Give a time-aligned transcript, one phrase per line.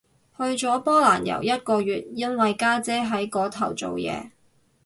[0.35, 4.31] 去咗波蘭遊一個月，因為家姐喺嗰頭做嘢